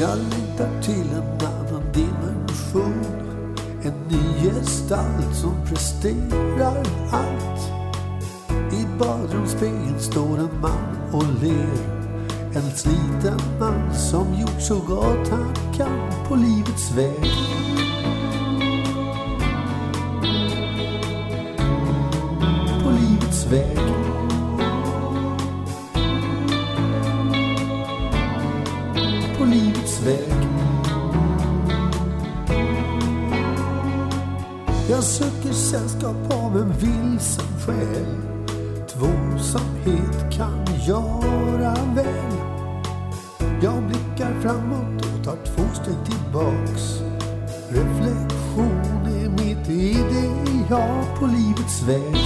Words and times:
Jag 0.00 0.18
längtar 0.18 0.82
till 0.82 1.10
en 1.12 1.46
annan 1.46 1.92
dimension. 1.92 3.04
En 3.82 3.92
ny 4.08 4.50
gestalt 4.50 5.34
som 5.34 5.54
presterar 5.66 6.82
allt. 7.12 7.72
I 8.72 8.86
badrumsspegeln 8.98 10.00
står 10.00 10.38
en 10.38 10.60
man 10.60 11.12
och 11.12 11.42
ler. 11.42 12.00
En 12.54 12.70
sliten 12.70 13.40
man 13.58 13.94
som 13.94 14.34
gjort 14.34 14.60
så 14.60 14.74
gott 14.74 15.28
han 15.30 15.54
kan 15.76 16.10
på 16.28 16.34
livets 16.34 16.92
väg. 16.96 17.32
På 22.84 22.90
livets 22.90 23.46
väg. 23.46 23.89
Väg. 30.04 30.50
Jag 34.90 35.04
söker 35.04 35.52
sällskap 35.52 36.16
av 36.32 36.56
en 36.56 36.72
vilsen 36.72 37.44
själ. 37.66 38.06
Tvåsamhet 38.88 40.32
kan 40.32 40.66
göra 40.86 41.74
väl. 41.94 42.40
Jag 43.62 43.82
blickar 43.82 44.40
framåt 44.40 45.06
och 45.06 45.24
tar 45.24 45.36
två 45.44 45.62
steg 45.74 45.96
tillbaks. 46.04 47.00
Reflektion 47.68 49.06
är 49.06 49.28
mitt 49.28 49.68
ideal 49.68 51.04
på 51.18 51.26
livets 51.26 51.82
väg. 51.82 52.16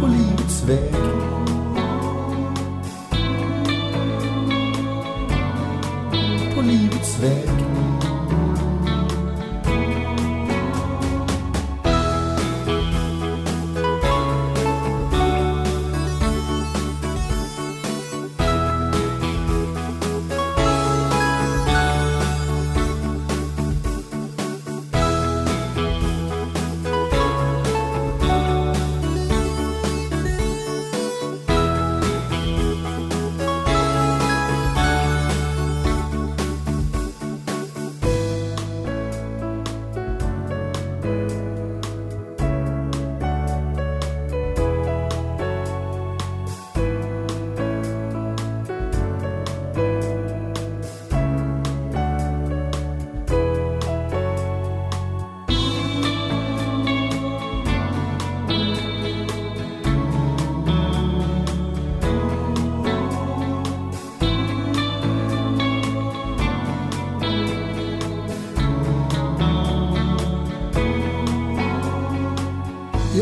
På 0.00 0.06
livets 0.06 0.62
väg. 0.68 1.25
Livets 6.66 7.18
väg. 7.22 7.65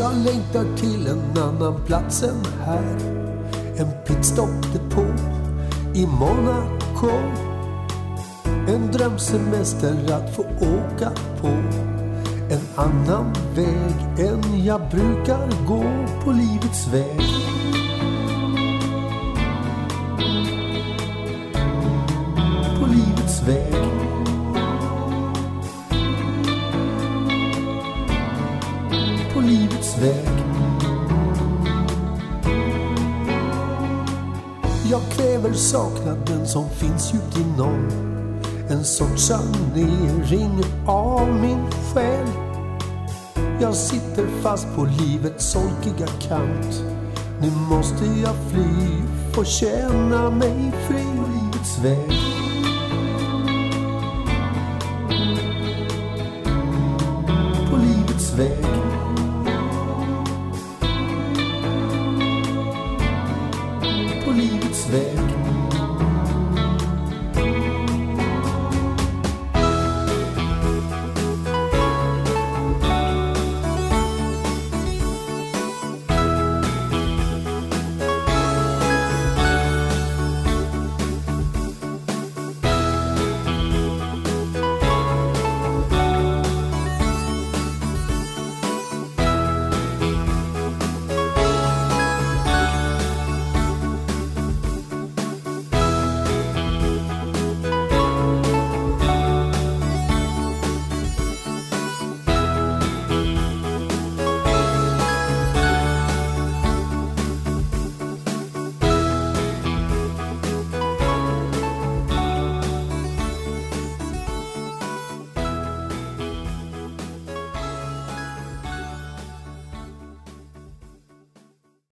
Jag 0.05 0.15
längtar 0.15 0.77
till 0.77 1.07
en 1.07 1.43
annan 1.43 1.85
plats 1.85 2.23
än 2.23 2.45
här. 2.65 2.97
En 3.77 3.87
pitstop-depå 4.07 5.05
i 5.95 6.05
Monaco. 6.05 7.09
En 8.67 8.91
drömsemester 8.91 10.13
att 10.13 10.35
få 10.35 10.41
åka 10.41 11.11
på. 11.41 11.47
En 12.49 12.61
annan 12.75 13.33
väg 13.55 14.27
än 14.27 14.65
jag 14.65 14.81
brukar 14.91 15.65
gå 15.67 15.83
på 16.23 16.31
livets 16.31 16.87
väg. 16.87 17.21
På 22.79 22.85
livets 22.85 23.41
väg. 23.47 23.84
Jag 34.95 35.11
kräver 35.11 35.53
saknaden 35.53 36.47
som 36.47 36.69
finns 36.69 37.13
djupt 37.13 37.37
inom. 37.37 37.89
En 38.69 38.83
sorts 38.83 39.27
sanering 39.27 40.63
av 40.87 41.27
min 41.41 41.71
själ. 41.71 42.27
Jag 43.61 43.75
sitter 43.75 44.27
fast 44.41 44.67
på 44.75 44.83
livets 44.85 45.51
solkiga 45.51 46.07
kant. 46.07 46.83
Nu 47.41 47.51
måste 47.69 48.05
jag 48.05 48.35
fly, 48.51 49.01
få 49.33 49.43
känna 49.43 50.29
mig 50.29 50.71
fri 50.87 51.03
livets 51.33 51.79
väg. 51.79 52.19
På 57.69 57.77
livets 57.77 58.33
väg. 58.33 58.84